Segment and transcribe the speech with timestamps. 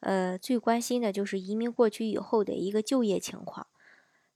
[0.00, 3.66] 呃最关心的就是移民过去以后的一个就业情况。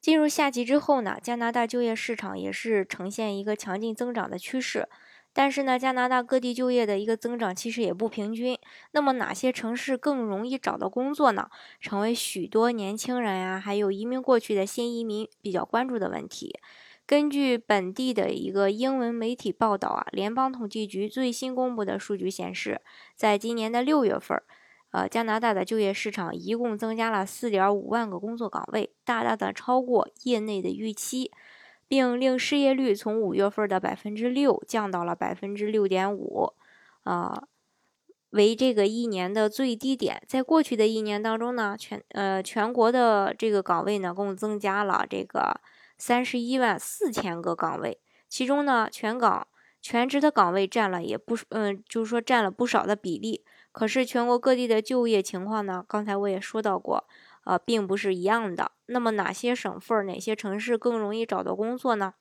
[0.00, 4.88] 进入夏季之后呢，加拿大就业市场也是呈现一个强劲增长的趋势。
[5.36, 8.56] 但是呢，加拿大各地就业的一个增长其实也不平均。
[8.92, 11.48] 那么哪些城市更容易找到工作呢？
[11.80, 16.60] 成为许多年轻人呀，还有移民过去的新移民比较关注的问题。
[17.04, 22.80] 根据本地的一个英文媒体报道啊，联邦统计局最新公布的数据显示，
[23.16, 24.40] 在今年的六月份，
[24.94, 31.32] 呃，加拿大的就业市场一共增加了四点五万个工作岗位，大大的超过业内的预期。
[31.86, 36.54] 并令失业率从五月份的百分之六降到了百分之六点五，
[37.02, 37.44] 啊，
[38.30, 40.22] 为这个一年的最低点。
[40.26, 45.60] 在过去的一年当中呢，全呃全国的这个岗位呢，共增加了这个
[45.98, 49.46] 三十一万四千个岗位，其中呢，全岗
[49.82, 53.44] 全职的岗位占了也不嗯，就是说占了不少的比例。
[53.74, 57.04] 可是全国各地的就业情况呢，刚才我也说到过。
[57.44, 58.72] 呃，并不是一样的。
[58.86, 62.14] 那么哪些省份、哪些城市更容易找到工作呢？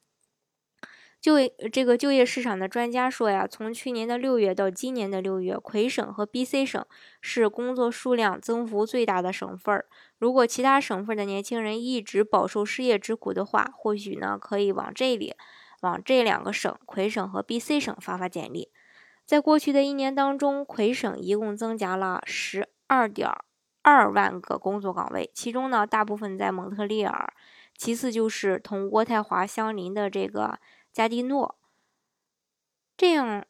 [1.21, 1.35] 就
[1.71, 6.85] 这个就业市场的专家说呀，从去年的六月到今年的六月，魁省和 BC 省
[7.21, 9.85] 是工作数量增幅最大的省份。
[10.17, 15.35] 如果其他省份的年轻人一直饱受失业之苦的话，或许呢可以往这里、
[15.79, 18.73] 往这两个省——魁省和 BC 省发发简历。
[19.25, 23.30] 在过去的一年当中，魁省一共增加了十二点。
[23.85, 27.33] 二万个工作岗位，其中呢，大部分在蒙特利尔，
[27.75, 30.57] 其次就是同渥太华相邻的这个
[30.93, 31.59] 加蒂诺。
[32.95, 33.45] 这样，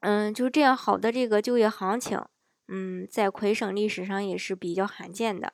[0.00, 2.24] 嗯，就这样好的这个就业行情，
[2.68, 5.52] 嗯，在魁省历史上也是比较罕见的。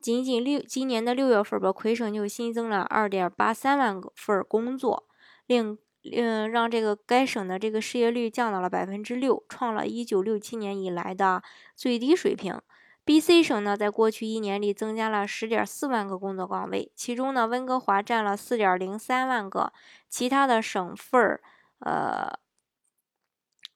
[0.00, 5.08] 仅仅六今年的六月份吧，魁省就新增了二点八三万个份工作，
[5.46, 5.78] 令。
[6.12, 11.42] 嗯，让这个该省的这个失业率降到了百分之六，创了一九六七年以来的
[11.74, 12.60] 最低水平。
[13.04, 19.72] B.C 省呢，在过去一年里增加了十点四万个工作岗位，其中呢，温哥华占了四点零三万个，
[20.08, 21.40] 其他的省份儿，
[21.78, 22.32] 呃，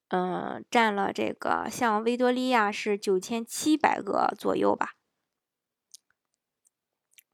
[0.09, 4.95] 嗯，占了这个像维多利亚是九千七百个左右吧。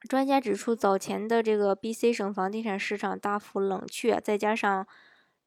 [0.08, 4.86] 专家指出，早前的这个 B.C 省房地产市场大幅冷却，再加上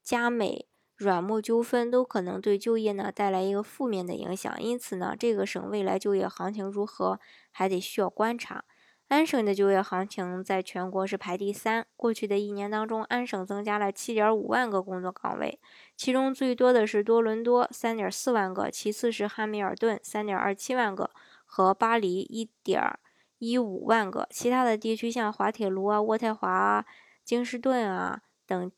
[0.04, 0.68] 加美
[0.98, 4.62] 软木纠纷，都可能对就业呢带来一个负面的影响。
[4.62, 7.20] 因此呢，这个省未来就业行情如何，
[7.52, 8.66] 还得需要观察。
[9.08, 11.88] 安省的就业行情在全国是排第三。
[11.96, 15.60] 过去的一年当中，安省增加了7.5万个工作岗位，
[15.96, 21.10] 其中最多的是多伦多3.4万个，其次是汉密尔顿3.27万个
[21.46, 23.00] 和巴黎1点。
[23.40, 26.86] 一五万个，其他的地区像滑铁卢啊、渥太华啊、
[27.24, 28.72] 京士顿啊等，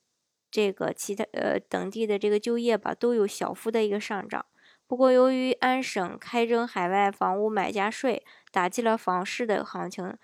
[0.51, 4.45] 这个其他呃等地的这个就业吧，都有小幅的一个上涨。
[4.85, 10.15] 不过，由于安省开征海外房屋买家税，打击了房市的行情，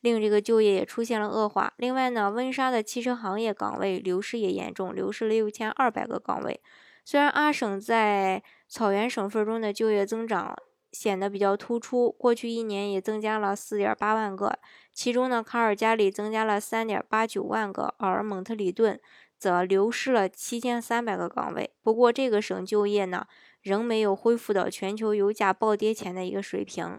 [0.00, 1.72] 令这个就业也出现了恶化。
[1.78, 6.60] 另外呢，温莎的汽车行业岗位流失也严重，流失了六千二百个岗位。
[7.04, 10.54] 虽然阿省在草原省份中的就业增长。
[10.92, 12.10] 显得比较突出。
[12.12, 14.58] 过去一年也增加了四点八万个，
[14.92, 19.00] 其中呢，卡尔加里增加了三点八九万个，而蒙特里顿
[19.38, 21.70] 则流失了七千三百个岗位。
[21.82, 23.26] 不过，这个省就业呢，
[23.62, 26.98] 仍没有恢复到全球油价暴跌前的一个水平。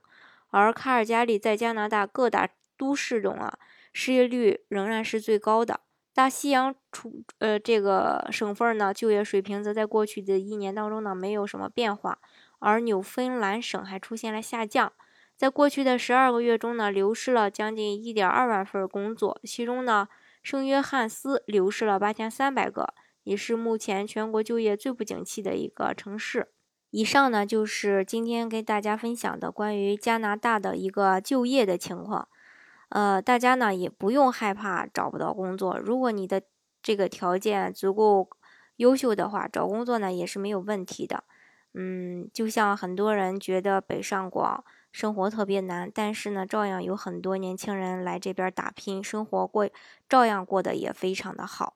[0.50, 3.58] 而卡尔加里在加拿大各大都市中啊，
[3.92, 5.82] 失业率仍然是最高的。
[6.14, 12.18] 大西洋出呃这个省份呢，就业水平则在过去的一年当中呢，没有什么变化。
[12.60, 14.94] 而纽芬兰省还出现了下降，
[15.36, 20.08] 在过去的十二个月中呢，流失了将近一点二万份工作，其中呢，
[20.42, 22.94] 圣约翰斯流失了八千三百个，
[23.24, 26.52] 也是目前全国就业最不景气的一个城市。
[26.90, 32.30] 以上呢，就是今天跟大家分享的关于加拿大的一个就业的情况。
[32.90, 36.42] 呃，大家呢也不用害怕找不到工作，如果你的
[36.82, 38.30] 这个条件足够
[38.78, 41.26] 优秀的话，找工作呢也是没有问题的。
[41.80, 49.70] 嗯，就像很多人觉得北上广生活特别难，但是呢，照样有很多年轻人来这边打拼，生活过
[50.10, 51.76] 照样过得也非常的好。